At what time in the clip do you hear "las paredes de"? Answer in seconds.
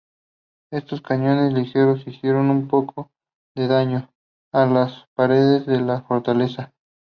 4.65-5.79